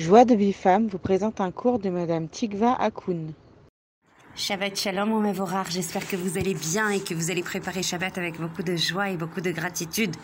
[0.00, 3.34] Joie de femme vous présente un cours de Madame Tikva Akoun.
[4.40, 5.70] Shabbat Shalom, mon Mévorard.
[5.70, 9.10] J'espère que vous allez bien et que vous allez préparer Shabbat avec beaucoup de joie
[9.10, 10.16] et beaucoup de gratitude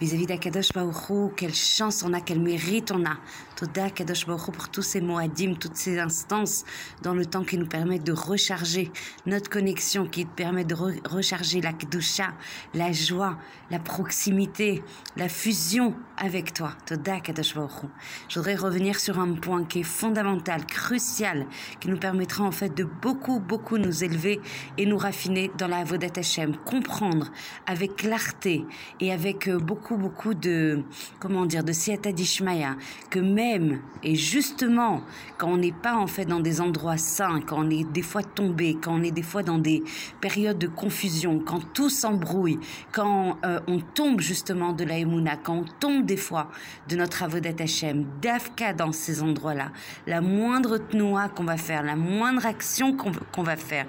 [0.00, 1.32] vis-à-vis d'Akadosh Baruchou.
[1.36, 3.16] Quelle chance on a, quel mérite on a.
[3.54, 6.64] Toda Akadosh Baruchou pour tous ces moadim, toutes ces instances
[7.02, 8.90] dans le temps qui nous permettent de recharger
[9.24, 12.32] notre connexion, qui permettent de recharger la Kedusha,
[12.74, 13.38] la joie,
[13.70, 14.82] la proximité,
[15.16, 16.72] la fusion avec toi.
[16.86, 17.88] Toda Akadosh Baruchou.
[18.28, 21.46] Je voudrais revenir sur un point qui est fondamental, crucial,
[21.78, 24.40] qui nous permettra en fait de beaucoup, beaucoup nous élever
[24.78, 27.30] et nous raffiner dans la Avodat Hashem, comprendre
[27.66, 28.64] avec clarté
[29.00, 30.82] et avec euh, beaucoup, beaucoup de,
[31.18, 32.76] comment dire, de Siata Dishmaya,
[33.10, 35.02] que même, et justement,
[35.38, 38.22] quand on n'est pas en fait dans des endroits sains, quand on est des fois
[38.22, 39.82] tombé, quand on est des fois dans des
[40.20, 42.58] périodes de confusion, quand tout s'embrouille,
[42.92, 46.50] quand euh, on tombe justement de la Emouna, quand on tombe des fois
[46.88, 49.72] de notre Avodat Hashem, d'Afka dans ces endroits-là,
[50.06, 53.86] la moindre tnoa qu'on va faire, la moindre action qu'on va faire,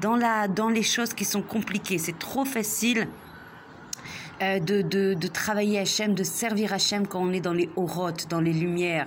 [0.00, 1.98] dans, la, dans les choses qui sont compliquées.
[1.98, 3.08] C'est trop facile
[4.42, 8.26] euh, de, de, de, travailler Hachem, de servir Hachem quand on est dans les orotes,
[8.28, 9.06] dans les lumières.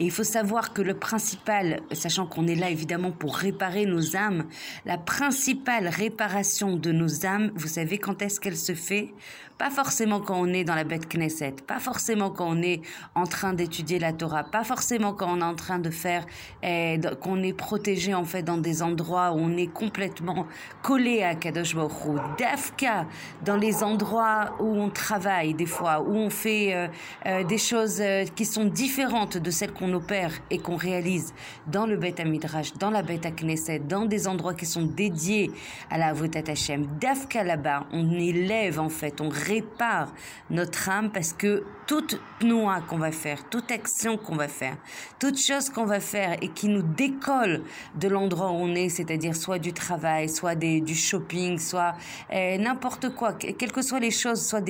[0.00, 4.16] Et il faut savoir que le principal, sachant qu'on est là évidemment pour réparer nos
[4.16, 4.46] âmes,
[4.84, 9.14] la principale réparation de nos âmes, vous savez quand est-ce qu'elle se fait?
[9.56, 12.80] Pas forcément quand on est dans la bête Knesset, pas forcément quand on est
[13.14, 16.26] en train d'étudier la Torah, pas forcément quand on est en train de faire,
[16.64, 20.48] eh, qu'on est protégé en fait dans des endroits où on est complètement
[20.82, 22.20] collé à Kadosh Baruch.
[22.36, 23.06] Dafka,
[23.44, 26.88] dans les endroits où on travaille des fois, où on fait euh,
[27.26, 31.32] euh, des choses euh, qui sont différentes de celles qu'on opère et qu'on réalise
[31.68, 35.52] dans le Beth Midrash, dans la Beth Knesset, dans des endroits qui sont dédiés
[35.90, 36.88] à la Avodat Hashem.
[37.00, 40.12] Dafka là-bas, on élève en fait, on répare
[40.50, 44.76] notre âme parce que toute noix qu'on va faire, toute action qu'on va faire,
[45.18, 47.62] toute chose qu'on va faire et qui nous décolle
[47.94, 51.94] de l'endroit où on est, c'est-à-dire soit du travail, soit du shopping, soit
[52.32, 54.66] n'importe quoi, quelles que soient les choses, soit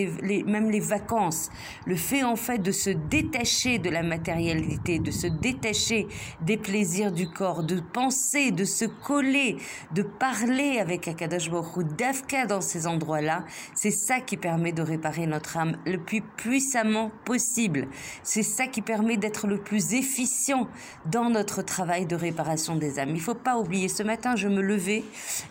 [0.46, 1.50] même les vacances,
[1.86, 6.08] le fait en fait de se détacher de la matérialité, de se détacher
[6.40, 9.56] des plaisirs du corps, de penser, de se coller,
[9.92, 15.26] de parler avec Akadash Baruch d'Afka dans ces endroits-là, c'est ça qui permet de réparer
[15.26, 17.88] notre âme le plus puissamment possible.
[18.22, 20.69] C'est ça qui permet d'être le plus efficient
[21.06, 23.10] dans notre travail de réparation des âmes.
[23.14, 25.04] Il faut pas oublier, ce matin je me levais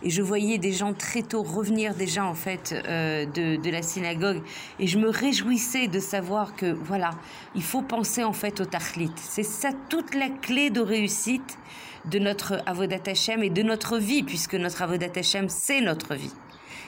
[0.04, 4.42] et je voyais des gens très tôt revenir déjà en fait euh, de, la synagogue
[4.80, 7.12] et je me réjouissais de savoir que voilà,
[7.56, 9.12] il faut penser en fait au tachlit.
[9.16, 11.58] C'est ça toute la clé de réussite
[12.06, 16.34] de notre avodat Hashem et de notre vie, puisque notre avodat Hashem, c'est notre vie.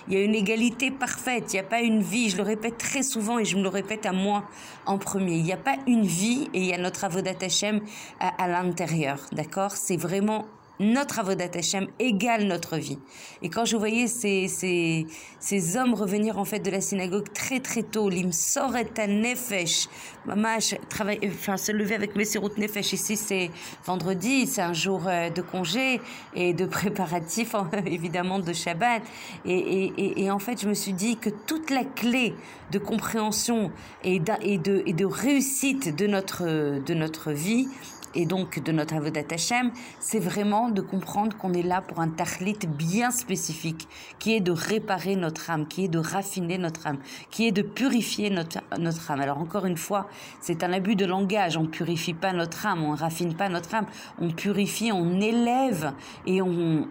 [0.08, 2.78] Il y a une égalité parfaite, il n'y a pas une vie, je le répète
[2.78, 4.44] très souvent et je me le répète à moi
[4.86, 7.82] en premier, il n'y a pas une vie et il y a notre avodat Hashem
[8.20, 9.72] à, à l'intérieur, d'accord?
[9.72, 10.46] C'est vraiment
[10.80, 13.00] notre avodat Hashem égale notre vie.
[13.41, 15.08] Et quand je voyais ces, ces,
[15.40, 19.88] ces hommes revenir en fait de la synagogue très très tôt, l'imsoret nefesh,
[20.25, 23.52] mamash, travaille, enfin se lever avec mes routes nefesh ici c'est
[23.86, 26.02] vendredi, c'est un jour euh, de congé
[26.34, 27.56] et de préparatif
[27.86, 29.02] évidemment de Shabbat.
[29.46, 32.34] Et, et, et, en fait je me suis dit que toute la clé
[32.72, 33.72] de compréhension
[34.03, 36.46] et et de, et de réussite de notre,
[36.80, 37.68] de notre vie,
[38.16, 42.08] et donc de notre Avodat Hashem, c'est vraiment de comprendre qu'on est là pour un
[42.08, 43.88] tahlit bien spécifique,
[44.20, 46.98] qui est de réparer notre âme, qui est de raffiner notre âme,
[47.30, 49.22] qui est de purifier notre, notre âme.
[49.22, 50.08] Alors encore une fois,
[50.40, 53.86] c'est un abus de langage, on purifie pas notre âme, on raffine pas notre âme,
[54.20, 55.94] on purifie, on élève
[56.25, 56.88] et on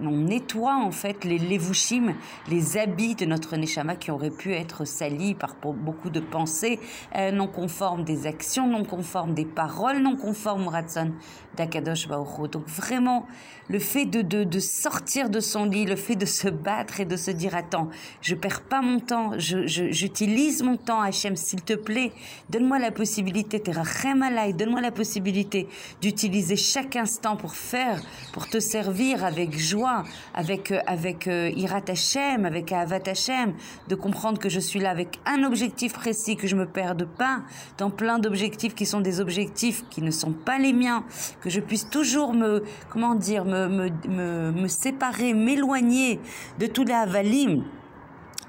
[0.00, 2.14] nettoie en fait les levushim,
[2.48, 6.80] les habits de notre neshama qui auraient pu être salis par beaucoup de pensées
[7.16, 11.10] euh, non conformes, des actions non conformes, des paroles non conformes conforme au Ratson
[11.56, 13.26] d'Akadosh Baruch Donc vraiment,
[13.68, 17.04] le fait de, de, de, sortir de son lit, le fait de se battre et
[17.04, 17.88] de se dire attends,
[18.20, 22.12] je perds pas mon temps, j'utilise je, mon temps, Hachem, s'il te plaît,
[22.48, 25.68] donne-moi la possibilité, donne-moi la possibilité
[26.00, 28.00] d'utiliser chaque instant pour faire,
[28.32, 30.04] pour te servir avec joie,
[30.34, 33.54] avec, avec euh, Irat Hachem, avec Avat Hachem,
[33.88, 37.40] de comprendre que je suis là avec un objectif précis, que je me perde pas
[37.78, 41.04] dans plein d'objectifs qui sont des objectifs qui ne sont pas les miens,
[41.40, 46.20] que je puisse toujours me, comment dire, me, me, me, me séparer, m'éloigner
[46.58, 47.64] de tous les avalim,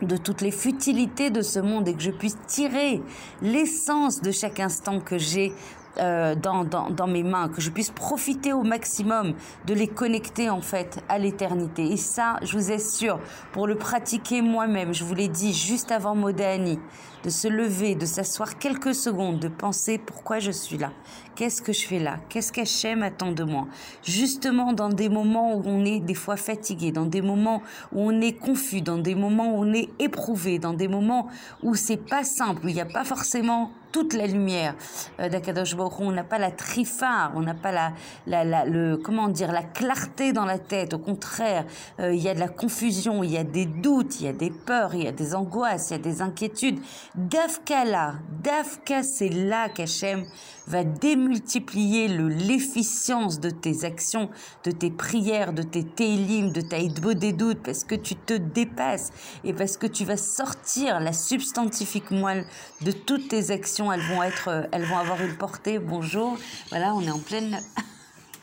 [0.01, 3.01] de toutes les futilités de ce monde et que je puisse tirer
[3.41, 5.53] l'essence de chaque instant que j'ai
[5.97, 9.33] euh, dans, dans, dans, mes mains, que je puisse profiter au maximum
[9.65, 11.91] de les connecter en fait à l'éternité.
[11.91, 13.19] Et ça, je vous assure,
[13.51, 16.79] pour le pratiquer moi-même, je vous l'ai dit juste avant Modéani,
[17.25, 20.91] de se lever, de s'asseoir quelques secondes, de penser pourquoi je suis là,
[21.35, 23.67] qu'est-ce que je fais là, qu'est-ce qu'Hachem attend de moi.
[24.01, 27.61] Justement dans des moments où on est des fois fatigué, dans des moments
[27.91, 31.27] où on est confus, dans des moments où on est éprouvé, dans des moments
[31.63, 34.75] où c'est pas simple, où il n'y a pas forcément toute la lumière
[35.19, 37.93] euh, d'Akadosh Baruch on n'a pas la trifard, on n'a pas la,
[38.27, 40.93] la, la, le, comment dire, la clarté dans la tête.
[40.93, 41.65] Au contraire,
[41.99, 44.33] euh, il y a de la confusion, il y a des doutes, il y a
[44.33, 46.79] des peurs, il y a des angoisses, il y a des inquiétudes.
[47.15, 50.25] Dafka là, Dafka, c'est là qu'Hachem
[50.71, 54.29] va démultiplier l'efficience de tes actions,
[54.63, 56.77] de tes prières, de tes télim, de ta
[57.13, 59.11] des doutes, parce que tu te dépasses
[59.43, 62.45] et parce que tu vas sortir la substantifique moelle
[62.81, 63.91] de toutes tes actions.
[63.91, 65.77] Elles vont être, elles vont avoir une portée.
[65.77, 66.37] Bonjour.
[66.69, 67.59] Voilà, on est en pleine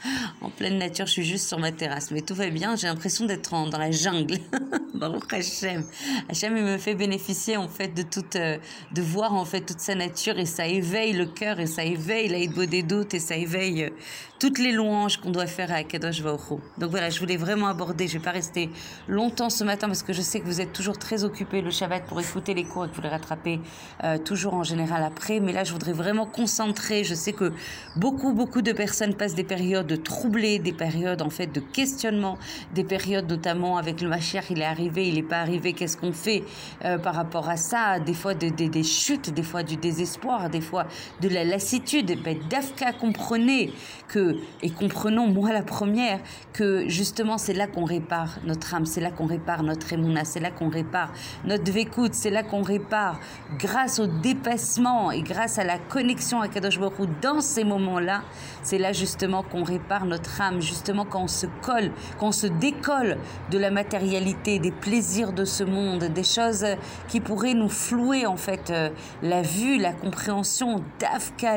[0.43, 2.77] en pleine nature, je suis juste sur ma terrasse, mais tout va bien.
[2.77, 4.39] J'ai l'impression d'être dans la jungle.
[4.95, 5.85] Baruch Hashem.
[6.29, 8.59] Hashem, il me fait bénéficier en fait de toute, euh,
[8.93, 12.29] de voir en fait toute sa nature et ça éveille le cœur et ça éveille
[12.29, 13.91] l'aïdbo des doutes et ça éveille euh,
[14.39, 16.61] toutes les louanges qu'on doit faire à Kadosh Vaocho.
[16.79, 18.07] Donc voilà, je voulais vraiment aborder.
[18.07, 18.71] Je vais pas rester
[19.09, 22.05] longtemps ce matin parce que je sais que vous êtes toujours très occupés le Shabbat
[22.07, 23.61] pour écouter les cours et que vous les rattrapez
[24.05, 25.41] euh, toujours en général après.
[25.41, 27.05] Mais là, je voudrais vraiment concentrer.
[27.05, 27.53] Je sais que
[27.97, 32.39] beaucoup, beaucoup de personnes passent des périodes de troublées, des périodes en fait de questionnement,
[32.75, 36.45] des périodes notamment avec le Mashiach, il est il n'est pas arrivé, qu'est-ce qu'on fait
[36.85, 37.99] euh, par rapport à ça?
[37.99, 40.87] Des fois de, des chutes, des fois du désespoir, des fois
[41.21, 42.23] de la lassitude.
[42.23, 43.73] Ben, Dafka comprenez
[44.09, 46.21] que, et comprenons, moi la première,
[46.53, 50.41] que justement c'est là qu'on répare notre âme, c'est là qu'on répare notre émouna, c'est
[50.41, 51.13] là qu'on répare
[51.45, 53.21] notre vécoute, c'est là qu'on répare
[53.59, 58.23] grâce au dépassement et grâce à la connexion à Kadosh Baruch dans ces moments-là,
[58.63, 62.47] c'est là justement qu'on répare notre âme, justement quand on se colle, quand on se
[62.47, 63.19] décolle
[63.51, 66.65] de la matérialité, des plaisirs de ce monde, des choses
[67.09, 68.91] qui pourraient nous flouer en fait euh,
[69.23, 70.83] la vue, la compréhension.
[70.99, 71.49] Dafka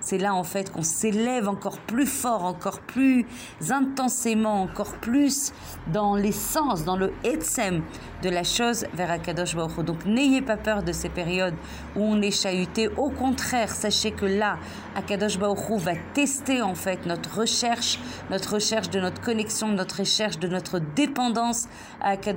[0.00, 3.26] c'est là en fait qu'on s'élève encore plus fort, encore plus
[3.70, 5.52] intensément, encore plus
[5.92, 7.82] dans l'essence, dans le etsem
[8.22, 11.54] de la chose vers Akadosh Baruch Donc n'ayez pas peur de ces périodes
[11.96, 12.88] où on est chahuté.
[12.88, 14.58] Au contraire, sachez que là,
[14.94, 17.98] Akadosh Baruch va tester en fait notre recherche,
[18.30, 21.68] notre recherche de notre connexion, notre recherche de notre dépendance
[22.00, 22.35] à Akadosh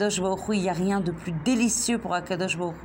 [0.52, 2.76] Il n'y a rien de plus délicieux pour Akadosh Baruch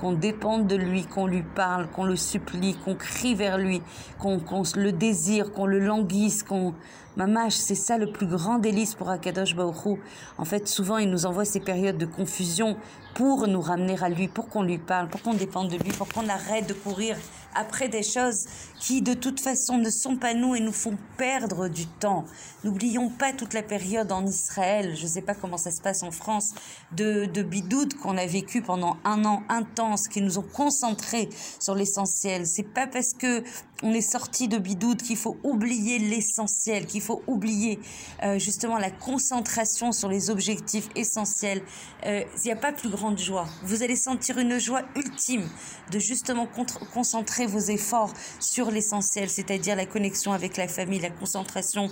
[0.00, 3.80] qu'on dépende de lui, qu'on lui parle, qu'on le supplie, qu'on crie vers lui,
[4.18, 4.40] qu'on
[4.76, 6.74] le désire, qu'on le languisse, qu'on
[7.16, 9.98] Mamash, c'est ça le plus grand délice pour Akadosh Baruch
[10.36, 12.76] En fait, souvent, il nous envoie ces périodes de confusion
[13.14, 16.06] pour nous ramener à lui, pour qu'on lui parle, pour qu'on dépende de lui, pour
[16.08, 17.16] qu'on arrête de courir
[17.54, 18.46] après des choses
[18.78, 22.24] qui de toute façon ne sont pas nous et nous font perdre du temps.
[22.64, 26.02] N'oublions pas toute la période en Israël, je ne sais pas comment ça se passe
[26.02, 26.54] en France,
[26.92, 31.28] de, de bidoud qu'on a vécu pendant un an intense, qui nous ont concentrés
[31.58, 32.46] sur l'essentiel.
[32.46, 33.42] C'est pas parce que
[33.82, 37.78] on est sorti de bidoud qu'il faut oublier l'essentiel, qu'il faut oublier
[38.22, 41.62] euh, justement la concentration sur les objectifs essentiels.
[42.04, 43.46] Euh, il n'y a pas plus grande joie.
[43.62, 45.48] Vous allez sentir une joie ultime
[45.92, 46.48] de justement
[46.92, 51.88] concentrer vos efforts sur l'essentiel, c'est-à-dire la connexion avec la famille, la concentration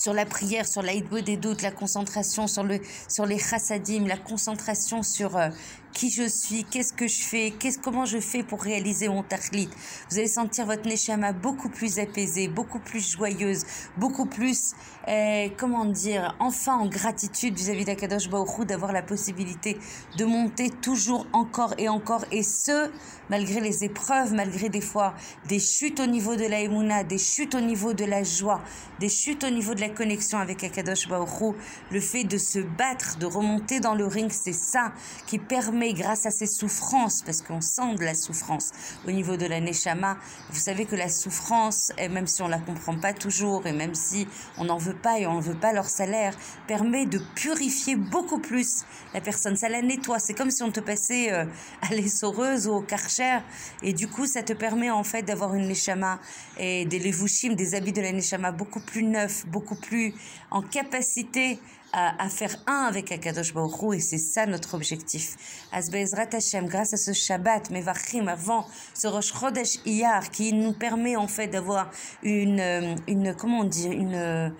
[0.00, 4.16] sur la prière, sur l'aïdbo des doutes, la concentration sur, le, sur les chassadim, la
[4.16, 5.50] concentration sur euh,
[5.92, 9.68] qui je suis, qu'est-ce que je fais, qu'est-ce, comment je fais pour réaliser mon tachlit.
[10.10, 13.64] Vous allez sentir votre neshama beaucoup plus apaisée, beaucoup plus joyeuse,
[13.96, 14.72] beaucoup plus,
[15.08, 19.78] euh, comment dire, enfin en gratitude vis-à-vis d'Akadosh Baruch d'avoir la possibilité
[20.16, 22.90] de monter toujours encore et encore, et ce,
[23.28, 25.14] malgré les épreuves, malgré des fois
[25.48, 28.60] des chutes au niveau de la emuna, des chutes au niveau de la joie,
[29.00, 31.54] des chutes au niveau de la connexion avec Akadosh Baruch
[31.90, 34.92] le fait de se battre, de remonter dans le ring, c'est ça
[35.26, 38.70] qui permet grâce à ces souffrances, parce qu'on sent de la souffrance
[39.06, 40.16] au niveau de la Neshama,
[40.50, 43.94] vous savez que la souffrance, et même si on la comprend pas toujours, et même
[43.94, 47.96] si on n'en veut pas et on ne veut pas leur salaire, permet de purifier
[47.96, 48.84] beaucoup plus
[49.14, 49.56] la personne.
[49.56, 50.18] Ça la nettoie.
[50.18, 51.44] C'est comme si on te passait euh,
[51.82, 53.38] à l'essoreuse ou au karcher,
[53.82, 56.20] et du coup, ça te permet en fait d'avoir une Neshama
[56.58, 60.14] et des levushim, des habits de la Neshama beaucoup plus neufs, beaucoup plus
[60.50, 61.58] en capacité
[61.92, 65.36] à, faire un avec Akadosh Baruch et c'est ça notre objectif.
[65.72, 71.16] Asbeizrat Hashem, grâce à ce Shabbat, Mevachim, avant ce Rosh Chodesh Iyar, qui nous permet
[71.16, 71.90] en fait d'avoir
[72.22, 74.52] une, euh, une, comment on dit, une,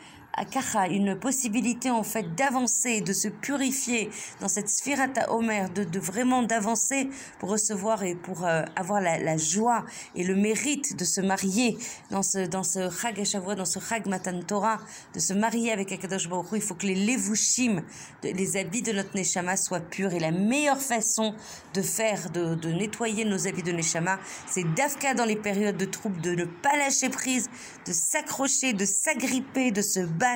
[0.44, 5.99] kacha, une possibilité en fait d'avancer, de se purifier dans cette sphirata Omer, de, de
[5.99, 11.20] vraiment d'avancer pour recevoir et pour euh, avoir la, joie et le mérite de se
[11.20, 11.78] marier
[12.11, 13.20] dans ce dans ce Chag
[13.56, 14.78] dans ce Chag Matan Torah,
[15.14, 17.82] de se marier avec Akadosh Baruch il faut que les levushim,
[18.23, 20.12] les habits de notre neshama soient purs.
[20.14, 21.35] Et la meilleure façon
[21.75, 25.85] de faire, de, de nettoyer nos habits de neshama, c'est d'afka dans les périodes de
[25.85, 27.49] troubles, de ne pas lâcher prise,
[27.87, 30.29] de s'accrocher, de s'agripper, de se battre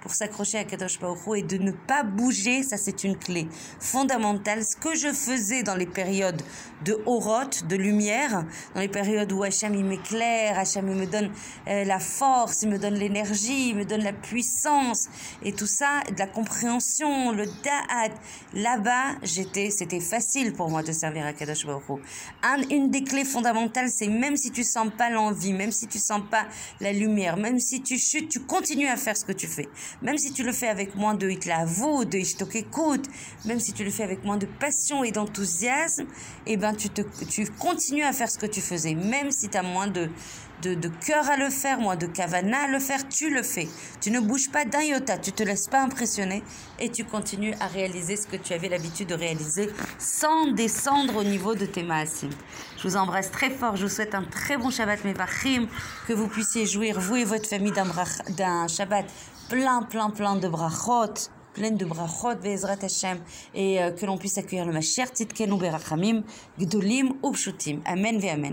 [0.00, 3.48] pour s'accrocher à Kadosh Baruch et de ne pas bouger, ça c'est une clé
[3.80, 4.64] fondamentale.
[4.64, 6.42] Ce que je faisais dans les périodes
[6.84, 8.44] de horoth, de lumière,
[8.74, 11.30] dans les périodes où Hacham il m'éclaire, Hacham il me donne
[11.68, 15.08] euh, la force, il me donne l'énergie, il me donne la puissance
[15.42, 18.12] et tout ça, de la compréhension, le da'at.
[18.54, 22.00] Là-bas, j'étais, c'était facile pour moi de servir à Kadosh Baruch
[22.42, 25.98] Un, une des clés fondamentales, c'est même si tu sens pas l'envie, même si tu
[25.98, 26.46] sens pas
[26.80, 29.68] la lumière, même si tu chutes, tu continues à faire que tu fais.
[30.02, 32.18] Même si tu le fais avec moins de hitlavou, de
[32.56, 33.06] écoute,
[33.44, 36.06] même si tu le fais avec moins de passion et d'enthousiasme,
[36.46, 38.94] eh ben tu, te, tu continues à faire ce que tu faisais.
[38.94, 40.08] Même si tu as moins de,
[40.62, 43.68] de, de cœur à le faire, moins de kavana à le faire, tu le fais.
[44.00, 46.42] Tu ne bouges pas d'un iota, tu te laisses pas impressionner
[46.78, 51.24] et tu continues à réaliser ce que tu avais l'habitude de réaliser sans descendre au
[51.24, 52.30] niveau de tes maasim.
[52.76, 55.66] Je vous embrasse très fort, je vous souhaite un très bon Shabbat Mevachim,
[56.06, 59.06] que vous puissiez jouir, vous et votre famille, d'un Shabbat
[59.48, 63.18] plein, plein, plein de brachot, plein de brachot, Vezrat Hashem,
[63.54, 66.22] et euh, que l'on puisse accueillir le Mashiach, Titkenu Berachamim,
[66.58, 67.14] Gdolim.
[67.84, 68.52] Amen, ve Amen.